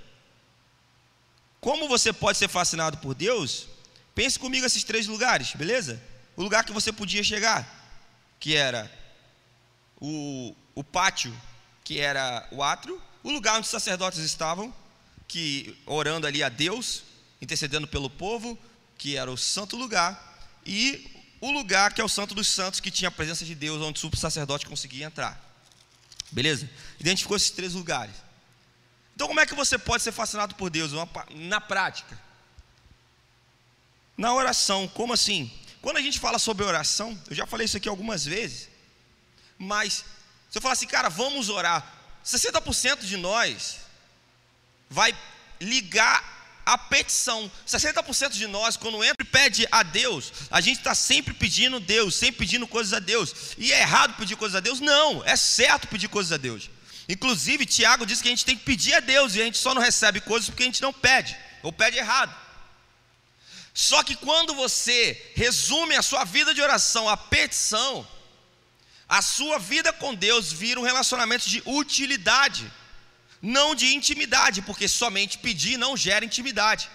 [1.61, 3.69] como você pode ser fascinado por Deus,
[4.15, 6.03] pense comigo esses três lugares, beleza?
[6.37, 7.67] O lugar que você podia chegar,
[8.41, 8.91] que era
[10.01, 11.35] o, o pátio,
[11.83, 14.75] que era o átrio, o lugar onde os sacerdotes estavam,
[15.29, 17.05] que orando ali a Deus,
[17.41, 18.59] intercedendo pelo povo,
[18.99, 20.35] que era o santo lugar,
[20.67, 23.81] e o lugar que é o santo dos santos, que tinha a presença de Deus,
[23.83, 25.41] onde o sacerdote conseguia entrar.
[26.31, 26.69] Beleza?
[26.99, 28.15] Identificou esses três lugares.
[29.15, 30.91] Então, como é que você pode ser fascinado por Deus?
[31.31, 32.19] Na prática.
[34.17, 35.53] Na oração, como assim?
[35.85, 38.71] Quando a gente fala sobre oração, eu já falei isso aqui algumas vezes,
[39.59, 40.03] mas
[40.51, 41.87] se eu falar assim, cara, vamos orar,
[42.25, 43.81] 60% de nós
[44.89, 45.15] vai
[45.61, 47.53] ligar a petição.
[47.69, 52.15] 60% de nós, quando entra e pede a Deus, a gente está sempre pedindo Deus,
[52.15, 53.53] sempre pedindo coisas a Deus.
[53.59, 54.81] E é errado pedir coisas a Deus?
[54.81, 56.71] Não, é certo pedir coisas a Deus.
[57.07, 59.75] Inclusive, Tiago diz que a gente tem que pedir a Deus e a gente só
[59.75, 62.44] não recebe coisas porque a gente não pede, ou pede errado.
[63.75, 68.07] Só que quando você resume a sua vida de oração à petição,
[69.09, 72.71] a sua vida com Deus vira um relacionamento de utilidade
[73.45, 76.89] não de intimidade, porque somente pedir não gera intimidade.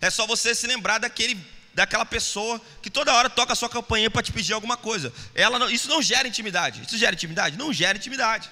[0.00, 1.36] É só você se lembrar daquele,
[1.74, 5.12] daquela pessoa que toda hora toca a sua campainha para te pedir alguma coisa.
[5.34, 6.82] Ela não, isso não gera intimidade.
[6.86, 7.58] Isso gera intimidade?
[7.58, 8.48] Não gera intimidade.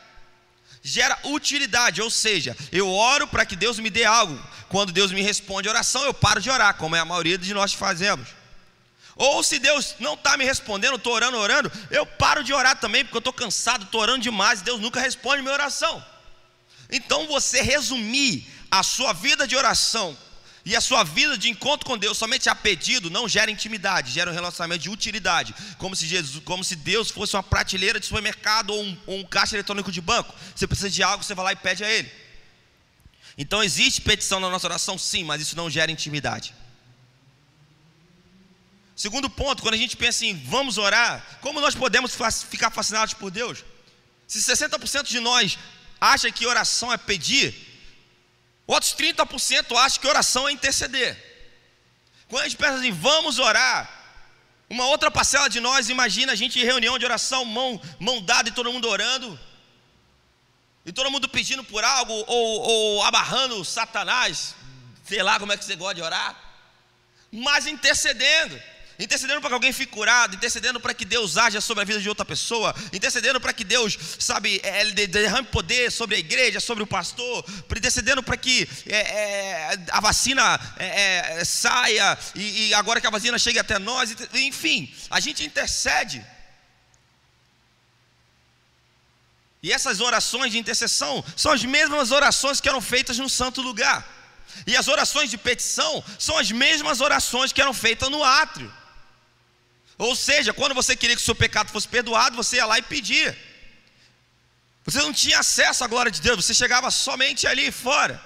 [0.89, 4.41] Gera utilidade, ou seja, eu oro para que Deus me dê algo.
[4.69, 7.53] Quando Deus me responde a oração, eu paro de orar, como é a maioria de
[7.53, 8.29] nós fazemos.
[9.17, 13.05] Ou se Deus não está me respondendo, estou orando, orando, eu paro de orar também,
[13.05, 16.05] porque eu estou cansado, estou orando demais, e Deus nunca responde minha oração.
[16.89, 20.17] Então você resumir a sua vida de oração
[20.67, 24.33] e a sua vida de encontro com Deus somente a pedido não gera intimidade, gera
[24.33, 28.71] um relacionamento de utilidade, como se, Jesus, como se Deus fosse uma prateleira de supermercado
[28.71, 30.35] ou um, um caixa eletrônico de banco.
[30.57, 32.11] Você precisa de algo, você vai lá e pede a Ele.
[33.39, 36.53] Então existe petição na nossa oração, sim, mas isso não gera intimidade.
[38.97, 42.13] Segundo ponto, quando a gente pensa em vamos orar, como nós podemos
[42.51, 43.65] ficar fascinados por Deus?
[44.27, 45.57] Se 60% de nós
[46.01, 47.66] acha que oração é pedir,
[48.67, 51.17] outros 30% acham que oração é interceder.
[52.29, 53.89] Quando a gente pensa assim, vamos orar,
[54.69, 58.49] uma outra parcela de nós imagina a gente em reunião de oração, mão, mão dada
[58.49, 59.39] e todo mundo orando,
[60.85, 64.55] e todo mundo pedindo por algo, ou, ou abarrando Satanás,
[65.05, 66.37] sei lá como é que você gosta de orar,
[67.31, 68.61] mas intercedendo.
[68.99, 72.09] Intercedendo para que alguém fique curado, intercedendo para que Deus haja sobre a vida de
[72.09, 76.87] outra pessoa, intercedendo para que Deus, sabe, é, derrame poder sobre a igreja, sobre o
[76.87, 77.45] pastor,
[77.77, 83.11] intercedendo para que é, é, a vacina é, é, saia e, e agora que a
[83.11, 86.25] vacina chegue até nós, enfim, a gente intercede.
[89.63, 94.07] E essas orações de intercessão são as mesmas orações que eram feitas no santo lugar.
[94.67, 98.73] E as orações de petição são as mesmas orações que eram feitas no átrio.
[99.99, 102.83] Ou seja, quando você queria que o seu pecado fosse perdoado, você ia lá e
[102.83, 103.37] pedia.
[104.85, 108.23] Você não tinha acesso à glória de Deus, você chegava somente ali fora.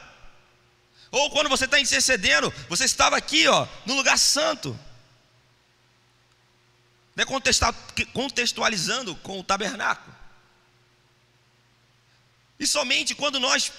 [1.11, 4.79] Ou quando você está intercedendo, você estava aqui, ó, no lugar santo.
[7.17, 7.25] Né,
[8.13, 10.15] contextualizando com o tabernáculo.
[12.59, 13.73] E somente quando nós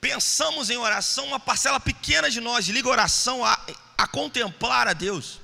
[0.00, 3.58] pensamos em oração, uma parcela pequena de nós liga oração a,
[3.96, 5.40] a contemplar a Deus.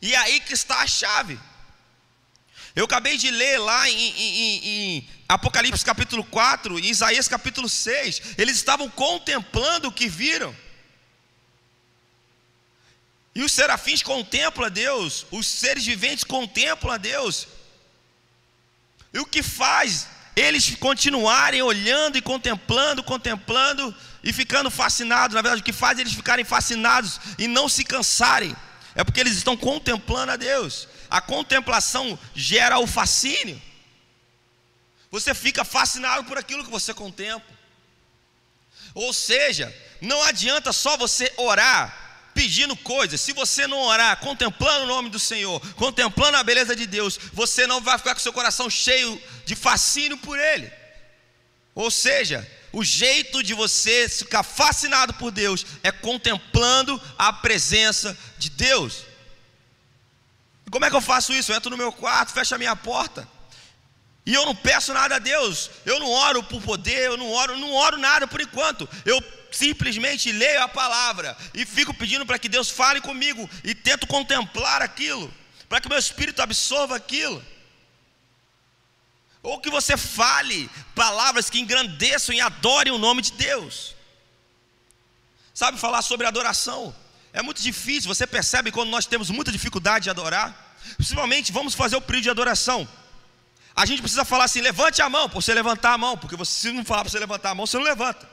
[0.00, 1.38] E é aí que está a chave.
[2.74, 8.20] Eu acabei de ler lá em, em, em, Apocalipse capítulo 4, em Isaías capítulo 6,
[8.36, 10.54] eles estavam contemplando o que viram.
[13.34, 17.48] E os serafins contemplam a Deus, os seres viventes contemplam a Deus.
[19.12, 25.34] E o que faz eles continuarem olhando e contemplando, contemplando e ficando fascinados.
[25.34, 28.54] Na verdade, o que faz eles ficarem fascinados e não se cansarem
[28.96, 30.88] é porque eles estão contemplando a Deus.
[31.08, 33.60] A contemplação gera o fascínio.
[35.10, 37.54] Você fica fascinado por aquilo que você contempla.
[38.94, 44.88] Ou seja, não adianta só você orar pedindo coisas, se você não orar, contemplando o
[44.88, 48.68] nome do Senhor, contemplando a beleza de Deus, você não vai ficar com seu coração
[48.68, 50.70] cheio de fascínio por Ele.
[51.74, 52.46] Ou seja,
[52.76, 58.98] o jeito de você ficar fascinado por Deus é contemplando a presença de Deus.
[60.70, 61.50] Como é que eu faço isso?
[61.50, 63.26] Eu entro no meu quarto, fecho a minha porta.
[64.26, 65.70] E eu não peço nada a Deus.
[65.86, 68.86] Eu não oro por poder, eu não oro, não oro nada por enquanto.
[69.06, 74.06] Eu simplesmente leio a palavra e fico pedindo para que Deus fale comigo e tento
[74.06, 75.32] contemplar aquilo,
[75.66, 77.42] para que meu espírito absorva aquilo.
[79.42, 83.94] Ou que você fale palavras que engrandeçam e adorem o nome de Deus.
[85.54, 86.94] Sabe falar sobre adoração?
[87.32, 90.76] É muito difícil, você percebe quando nós temos muita dificuldade de adorar?
[90.96, 92.88] Principalmente, vamos fazer o período de adoração.
[93.74, 96.52] A gente precisa falar assim: levante a mão, para você levantar a mão, porque você,
[96.52, 98.28] se não falar para você levantar a mão, você não levanta.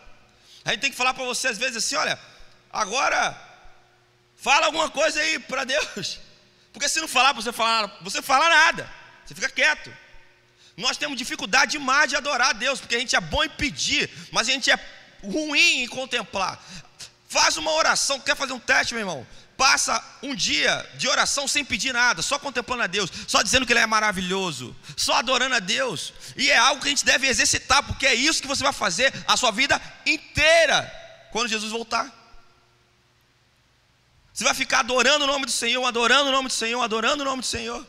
[0.64, 2.18] A gente tem que falar para você às vezes assim: olha,
[2.72, 3.38] agora
[4.38, 6.20] fala alguma coisa aí para Deus.
[6.72, 8.90] Porque se não falar para você falar, você fala nada,
[9.26, 9.94] você fica quieto.
[10.76, 14.10] Nós temos dificuldade demais de adorar a Deus, porque a gente é bom em pedir,
[14.32, 14.80] mas a gente é
[15.24, 16.60] ruim em contemplar.
[17.30, 19.28] Faz uma oração, quer fazer um teste, meu irmão?
[19.56, 23.74] Passa um dia de oração sem pedir nada, só contemplando a Deus, só dizendo que
[23.74, 26.12] Ele é maravilhoso, só adorando a Deus.
[26.36, 29.14] E é algo que a gente deve exercitar, porque é isso que você vai fazer
[29.28, 30.92] a sua vida inteira
[31.32, 32.12] quando Jesus voltar.
[34.34, 37.26] Você vai ficar adorando o nome do Senhor, adorando o nome do Senhor, adorando o
[37.26, 37.86] nome do Senhor.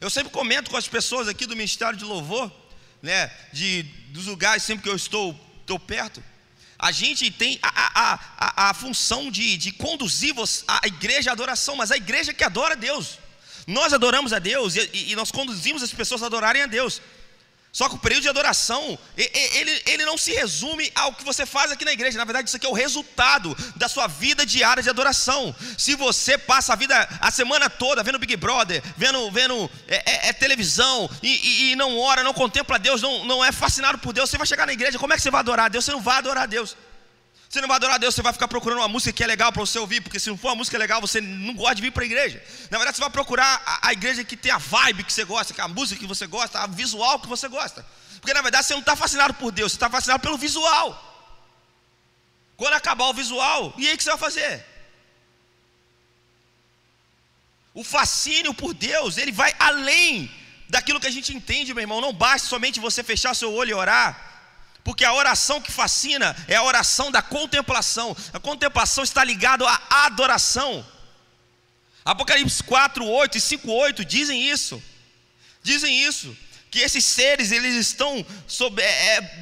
[0.00, 2.50] Eu sempre comento com as pessoas aqui do Ministério de Louvor,
[3.02, 6.22] né, de, dos lugares sempre que eu estou, estou perto.
[6.78, 10.34] A gente tem a, a, a, a função de, de conduzir
[10.68, 13.18] a igreja à adoração, mas a igreja que adora a Deus.
[13.66, 17.00] Nós adoramos a Deus e, e nós conduzimos as pessoas a adorarem a Deus.
[17.76, 21.70] Só que o período de adoração, ele, ele não se resume ao que você faz
[21.70, 22.16] aqui na igreja.
[22.16, 25.54] Na verdade, isso aqui é o resultado da sua vida diária de adoração.
[25.76, 30.28] Se você passa a vida, a semana toda, vendo Big Brother, vendo, vendo é, é,
[30.28, 34.14] é televisão, e, e, e, não ora, não contempla Deus, não, não é fascinado por
[34.14, 35.84] Deus, você vai chegar na igreja, como é que você vai adorar a Deus?
[35.84, 36.74] Você não vai adorar a Deus.
[37.56, 39.50] Você não vai adorar a Deus, você vai ficar procurando uma música que é legal
[39.50, 41.90] para você ouvir, porque se não for uma música legal, você não gosta de vir
[41.90, 42.38] para a igreja.
[42.70, 45.54] Na verdade, você vai procurar a, a, igreja que tem a vibe que você gosta,
[45.54, 47.86] que é a música que você gosta, a visual que você gosta.
[48.20, 50.86] Porque na verdade você não está fascinado por Deus, você está fascinado pelo visual.
[52.58, 54.62] Quando acabar o visual, e aí o que você vai fazer?
[57.72, 60.30] O fascínio por Deus, ele vai além
[60.68, 62.02] daquilo que a gente entende, meu irmão.
[62.02, 64.35] Não basta somente você fechar seu olho e orar
[64.86, 68.16] porque a oração que fascina é a oração da contemplação.
[68.32, 70.86] A contemplação está ligada à adoração.
[72.04, 74.80] Apocalipse 4, 8 e 5, 8 dizem isso.
[75.60, 76.36] Dizem isso.
[76.70, 79.40] Que esses seres, eles estão sob, é, é,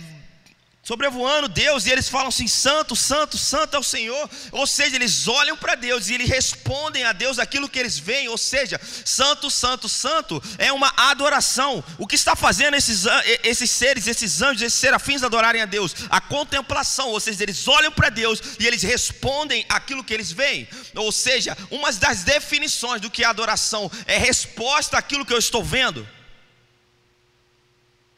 [0.85, 4.31] sobrevoando Deus, e eles falam assim: Santo, Santo, Santo é o Senhor.
[4.53, 8.29] Ou seja, eles olham para Deus e eles respondem a Deus aquilo que eles veem.
[8.29, 11.83] Ou seja, Santo, Santo, Santo é uma adoração.
[11.99, 13.07] O que está fazendo esses,
[13.43, 15.95] esses seres, esses anjos, esses serafins adorarem a Deus?
[16.11, 17.09] A contemplação.
[17.09, 20.69] Ou seja, eles olham para Deus e eles respondem aquilo que eles veem.
[20.95, 25.65] Ou seja, uma das definições do que é adoração é resposta àquilo que eu estou
[25.65, 26.07] vendo.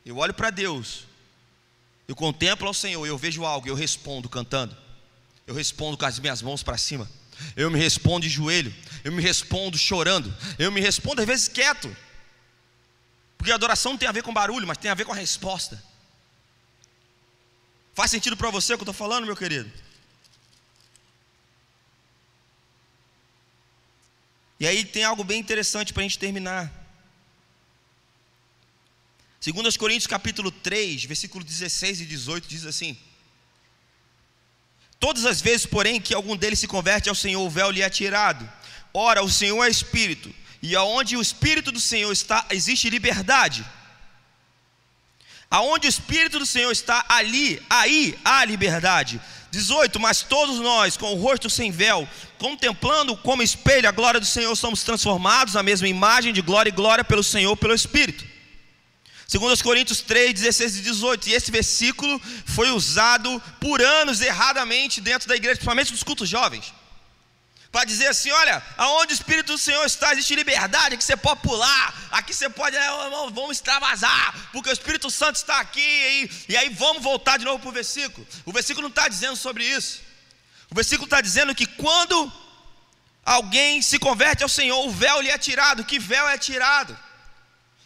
[0.05, 1.06] Eu olho para Deus
[2.09, 4.77] eu contemplo ao Senhor, eu vejo algo, eu respondo cantando.
[5.47, 7.09] Eu respondo com as minhas mãos para cima.
[7.55, 8.75] Eu me respondo de joelho.
[9.05, 10.35] Eu me respondo chorando.
[10.59, 11.95] Eu me respondo às vezes quieto.
[13.37, 15.83] Porque adoração não tem a ver com barulho, mas tem a ver com a resposta.
[17.95, 19.71] Faz sentido para você o que eu estou falando, meu querido?
[24.59, 26.73] E aí tem algo bem interessante para a gente terminar.
[29.41, 32.97] 2 Coríntios capítulo 3, versículo 16 e 18 diz assim:
[34.99, 37.91] Todas as vezes, porém, que algum deles se converte ao Senhor, o véu lhe é
[37.91, 38.49] tirado.
[38.93, 43.64] Ora, o Senhor é Espírito, e aonde o Espírito do Senhor está, existe liberdade.
[45.51, 49.20] Aonde o Espírito do Senhor está, ali, aí há liberdade.
[49.51, 52.09] 18: Mas todos nós, com o rosto sem véu,
[52.39, 56.72] contemplando como espelho a glória do Senhor, somos transformados na mesma imagem de glória e
[56.72, 58.36] glória pelo Senhor, pelo Espírito.
[59.29, 61.29] 2 Coríntios 3, 16 e 18.
[61.29, 66.72] E esse versículo foi usado por anos erradamente dentro da igreja, principalmente dos cultos jovens.
[67.72, 71.41] Para dizer assim: olha, aonde o Espírito do Senhor está, existe liberdade, aqui você pode
[71.41, 72.89] pular, aqui você pode, é,
[73.33, 77.59] vamos extravasar, porque o Espírito Santo está aqui, e, e aí vamos voltar de novo
[77.59, 78.27] para o versículo.
[78.45, 80.01] O versículo não está dizendo sobre isso.
[80.70, 82.33] O versículo está dizendo que quando
[83.24, 85.85] alguém se converte ao Senhor, o véu lhe é tirado.
[85.85, 86.97] Que véu é tirado?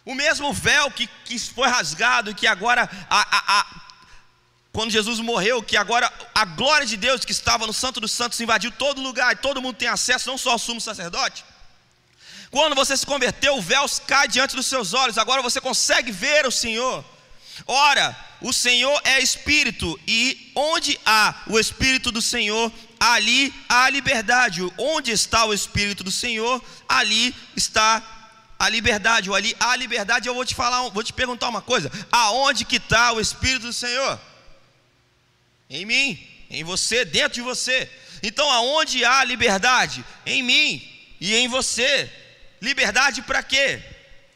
[0.04, 3.66] O mesmo véu que, que foi rasgado, que agora, a, a, a,
[4.72, 8.40] quando Jesus morreu, que agora a glória de Deus que estava no Santo dos Santos
[8.40, 11.44] invadiu todo lugar, e todo mundo tem acesso, não só ao sumo sacerdote.
[12.50, 16.46] Quando você se converteu, o véu cai diante dos seus olhos, agora você consegue ver
[16.46, 17.04] o Senhor.
[17.66, 24.62] Ora, o Senhor é Espírito, e onde há o Espírito do Senhor, ali há liberdade.
[24.76, 28.02] Onde está o Espírito do Senhor, ali está
[28.60, 31.90] a liberdade, ou ali a liberdade, eu vou te falar, vou te perguntar uma coisa:
[32.12, 34.20] aonde que está o Espírito do Senhor?
[35.70, 37.90] Em mim, em você, dentro de você.
[38.22, 40.04] Então, aonde há liberdade?
[40.26, 40.86] Em mim
[41.18, 42.12] e em você.
[42.60, 43.80] Liberdade para quê?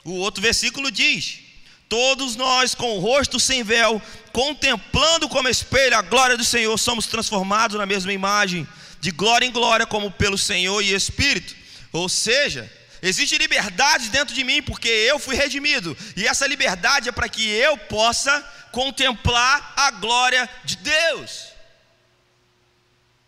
[0.02, 1.40] O outro versículo diz:
[1.86, 4.00] Todos nós, com o rosto sem véu,
[4.32, 8.66] contemplando como espelho a glória do Senhor, somos transformados na mesma imagem,
[9.02, 11.54] de glória em glória, como pelo Senhor e Espírito.
[11.92, 12.72] Ou seja,
[13.06, 15.94] Existe liberdade dentro de mim porque eu fui redimido.
[16.16, 18.40] E essa liberdade é para que eu possa
[18.72, 21.48] contemplar a glória de Deus.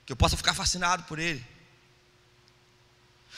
[0.06, 1.44] Que eu possa ficar fascinado por Ele.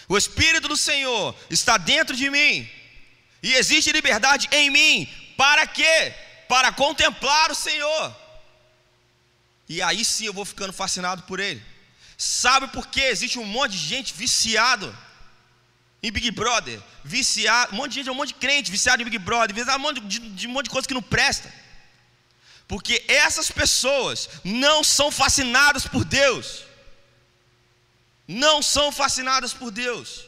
[0.09, 2.71] O Espírito do Senhor está dentro de mim.
[3.43, 5.13] E existe liberdade em mim.
[5.37, 6.15] Para quê?
[6.49, 8.17] Para contemplar o Senhor.
[9.69, 11.61] E aí sim eu vou ficando fascinado por Ele.
[12.17, 14.97] Sabe por que existe um monte de gente viciado
[16.03, 19.19] em Big Brother, viciado, um monte de gente, um monte de crente viciado em Big
[19.19, 21.53] Brother, viciado um monte de, de um monte de coisa que não presta.
[22.69, 26.65] Porque essas pessoas não são fascinadas por Deus.
[28.29, 30.27] Não são fascinadas por Deus.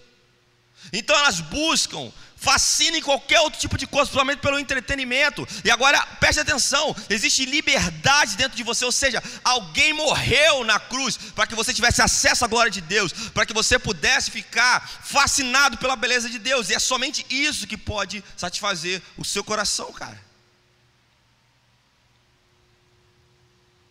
[0.92, 2.10] Então elas buscam
[2.40, 5.46] fascina em qualquer outro tipo de coisa, principalmente pelo entretenimento.
[5.64, 11.16] E agora preste atenção: existe liberdade dentro de você, ou seja, alguém morreu na cruz
[11.16, 15.76] para que você tivesse acesso à glória de Deus, para que você pudesse ficar fascinado
[15.76, 16.70] pela beleza de Deus.
[16.70, 20.20] E é somente isso que pode satisfazer o seu coração, cara.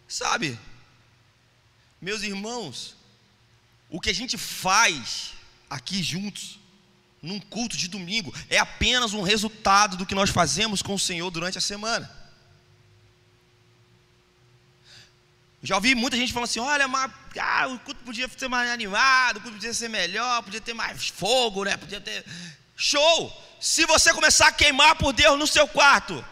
[0.08, 0.60] Sabe,
[2.02, 2.96] meus irmãos,
[3.92, 5.34] o que a gente faz
[5.70, 6.59] aqui juntos
[7.22, 11.30] num culto de domingo é apenas um resultado do que nós fazemos com o Senhor
[11.30, 12.10] durante a semana.
[15.62, 19.38] Já ouvi muita gente falando assim: olha, mas, ah, o culto podia ser mais animado,
[19.38, 21.76] o culto podia ser melhor, podia ter mais fogo, né?
[21.76, 22.26] Podia ter.
[22.76, 23.46] Show!
[23.60, 26.24] Se você começar a queimar por Deus no seu quarto,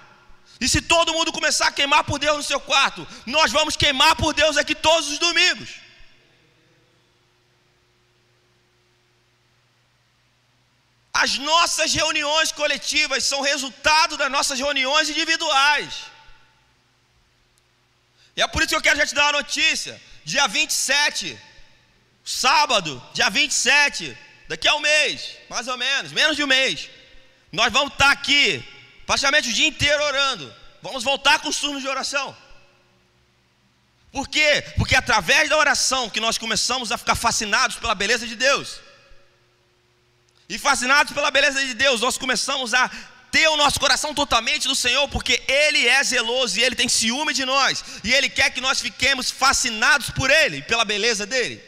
[0.61, 4.15] e se todo mundo começar a queimar por Deus no seu quarto, nós vamos queimar
[4.15, 5.86] por Deus aqui todos os domingos.
[11.24, 15.93] As nossas reuniões coletivas são resultado das nossas reuniões individuais.
[18.36, 19.99] E é por isso que eu quero já te dar uma notícia.
[20.24, 21.39] Dia 27,
[22.24, 24.15] sábado, dia 27,
[24.47, 26.88] daqui a um mês, mais ou menos, menos de um mês,
[27.51, 28.63] nós vamos estar aqui,
[29.07, 30.53] praticamente o dia inteiro orando.
[30.84, 32.36] Vamos voltar com os turnos de oração.
[34.11, 34.63] Por quê?
[34.78, 38.86] Porque é através da oração que nós começamos a ficar fascinados pela beleza de Deus.
[40.49, 42.89] E fascinados pela beleza de Deus, nós começamos a
[43.29, 47.33] ter o nosso coração totalmente do Senhor, porque Ele é zeloso e Ele tem ciúme
[47.33, 51.61] de nós, e Ele quer que nós fiquemos fascinados por Ele, pela beleza dele.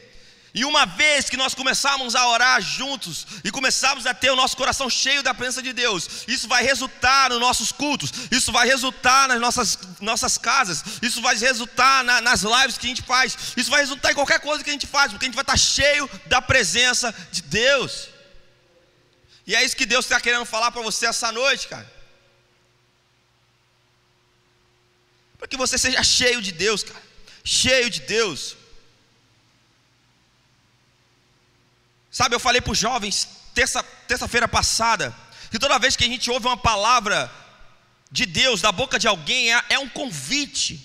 [0.53, 4.57] E uma vez que nós começarmos a orar juntos e começarmos a ter o nosso
[4.57, 9.27] coração cheio da presença de Deus, isso vai resultar nos nossos cultos, isso vai resultar
[9.27, 13.69] nas nossas, nossas casas, isso vai resultar na, nas lives que a gente faz, isso
[13.69, 16.09] vai resultar em qualquer coisa que a gente faz, porque a gente vai estar cheio
[16.25, 18.08] da presença de Deus.
[19.49, 21.91] E é isso que Deus está querendo falar para você essa noite, cara.
[25.39, 27.01] Para que você seja cheio de Deus, cara.
[27.43, 28.55] Cheio de Deus.
[32.11, 33.27] Sabe, eu falei para os jovens
[34.07, 35.15] terça-feira passada
[35.49, 37.19] que toda vez que a gente ouve uma palavra
[38.11, 40.79] de Deus da boca de alguém é, é um convite.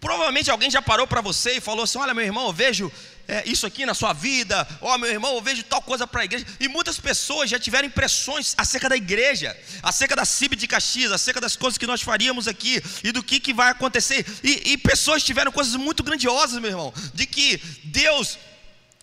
[0.00, 2.90] Provavelmente alguém já parou para você e falou assim: Olha, meu irmão, eu vejo
[3.32, 6.20] é, isso aqui na sua vida, ó oh, meu irmão, eu vejo tal coisa para
[6.20, 6.44] a igreja.
[6.60, 11.40] E muitas pessoas já tiveram impressões acerca da igreja, acerca da CIB de Caxias, acerca
[11.40, 14.26] das coisas que nós faríamos aqui e do que, que vai acontecer.
[14.44, 18.38] E, e pessoas tiveram coisas muito grandiosas, meu irmão, de que Deus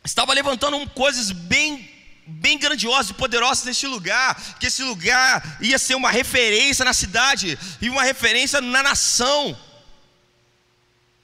[0.05, 1.97] estava levantando coisas bem
[2.31, 7.57] bem grandiosas e poderosas neste lugar, que esse lugar ia ser uma referência na cidade
[7.81, 9.57] e uma referência na nação.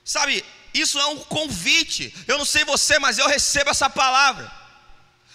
[0.03, 0.43] Sabe,
[0.75, 2.13] isso é um convite.
[2.27, 4.51] Eu não sei você, mas eu recebo essa palavra.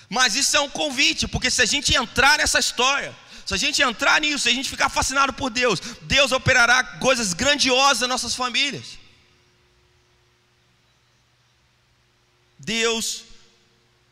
[0.09, 3.17] Mas isso é um convite, porque se a gente entrar nessa história,
[3.47, 7.33] se a gente entrar nisso, se a gente ficar fascinado por Deus, Deus operará coisas
[7.33, 8.99] grandiosas nas nossas famílias.
[12.59, 13.25] Deus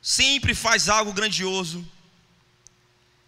[0.00, 1.86] sempre faz algo grandioso.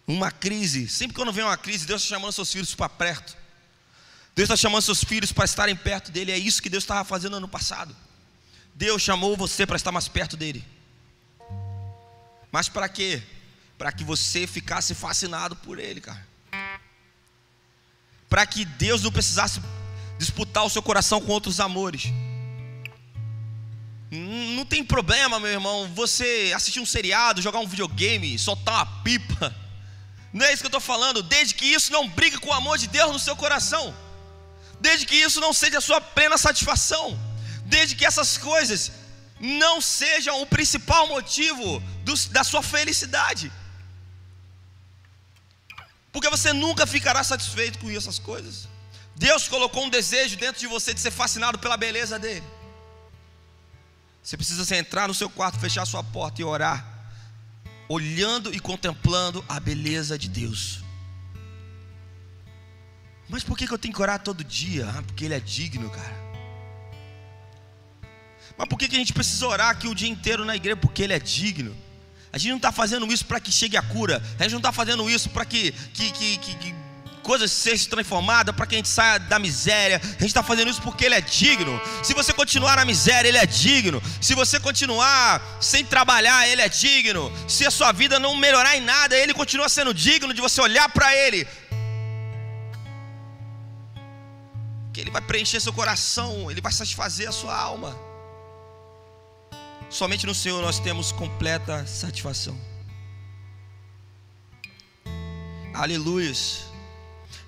[0.07, 3.40] Uma crise, sempre quando vem uma crise, Deus está chamando seus filhos para perto.
[4.35, 6.31] Deus está chamando seus filhos para estarem perto dele.
[6.31, 7.95] É isso que Deus estava fazendo ano passado.
[8.73, 10.63] Deus chamou você para estar mais perto dele.
[12.51, 13.21] Mas para quê?
[13.77, 16.25] Para que você ficasse fascinado por ele, cara.
[18.29, 19.61] Para que Deus não precisasse
[20.17, 22.05] disputar o seu coração com outros amores.
[24.09, 29.55] Não tem problema, meu irmão, você assistir um seriado, jogar um videogame, soltar uma pipa.
[30.31, 32.77] Não é isso que eu estou falando, desde que isso não brigue com o amor
[32.77, 33.93] de Deus no seu coração
[34.81, 37.17] desde que isso não seja a sua plena satisfação,
[37.65, 38.91] desde que essas coisas
[39.39, 43.51] não sejam o principal motivo do, da sua felicidade.
[46.11, 48.67] Porque você nunca ficará satisfeito com essas coisas.
[49.15, 52.45] Deus colocou um desejo dentro de você de ser fascinado pela beleza dele.
[54.23, 56.85] Você precisa entrar no seu quarto, fechar sua porta e orar,
[57.87, 60.80] olhando e contemplando a beleza de Deus.
[63.31, 64.85] Mas por que, eu tenho que orar todo dia?
[64.89, 66.21] Ah, porque Ele é digno, cara.
[68.57, 70.75] Mas por que, que a gente precisa orar aqui o dia inteiro na igreja?
[70.75, 71.73] Porque Ele é digno.
[72.33, 74.21] A gente não está fazendo isso para que chegue a cura.
[74.37, 76.75] A gente não está fazendo isso para que, que, que, que, que
[77.23, 80.01] coisas sejam transformadas, para que a gente saia da miséria.
[80.03, 81.79] A gente está fazendo isso porque Ele é digno.
[82.03, 84.03] Se você continuar na miséria, Ele é digno.
[84.19, 87.31] Se você continuar sem trabalhar, Ele é digno.
[87.47, 90.89] Se a sua vida não melhorar em nada, Ele continua sendo digno de você olhar
[90.89, 91.47] para Ele
[95.01, 97.97] Ele vai preencher seu coração, Ele vai satisfazer a sua alma.
[99.89, 102.55] Somente no Senhor nós temos completa satisfação.
[105.73, 106.65] Aleluias.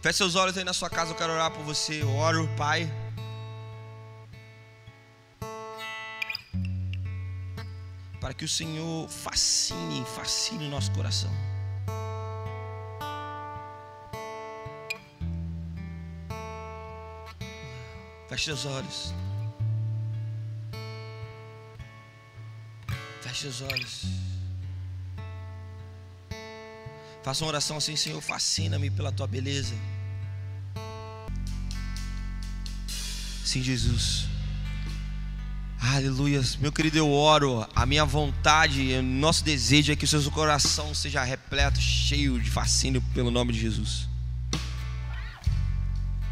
[0.02, 2.02] Feche seus olhos aí na sua casa, eu quero orar por você.
[2.02, 2.92] Eu oro, Pai.
[8.20, 11.53] Para que o Senhor fascine, fascine o nosso coração.
[18.34, 19.14] Feche seus olhos.
[23.22, 24.06] Feche seus olhos.
[27.24, 29.76] Faça uma oração assim, Senhor, fascina-me pela tua beleza.
[33.46, 34.26] Sim, Jesus.
[35.80, 36.42] Aleluia.
[36.60, 37.68] Meu querido, eu oro.
[37.76, 42.50] A minha vontade, o nosso desejo é que o seu coração seja repleto, cheio de
[42.50, 44.10] fascínio pelo nome de Jesus.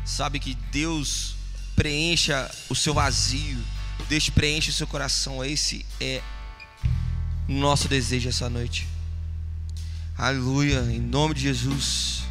[0.03, 1.39] Sabe que Deus
[1.81, 3.57] preencha o seu vazio,
[4.07, 5.43] Deus preenche o seu coração.
[5.43, 6.21] Esse é
[7.49, 8.87] nosso desejo essa noite.
[10.15, 12.23] Aleluia, em nome de Jesus.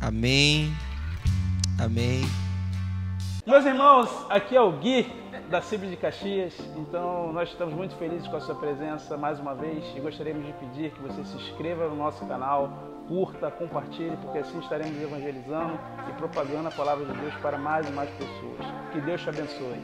[0.00, 0.74] Amém.
[1.78, 2.22] Amém.
[3.46, 5.06] Meus irmãos, aqui é o Gui
[5.48, 6.52] da CIB de Caxias.
[6.76, 10.52] Então, nós estamos muito felizes com a sua presença mais uma vez e gostaríamos de
[10.54, 15.78] pedir que você se inscreva no nosso canal curta, compartilhe, porque assim estaremos evangelizando
[16.08, 18.66] e propagando a palavra de Deus para mais e mais pessoas.
[18.92, 19.80] Que Deus te abençoe.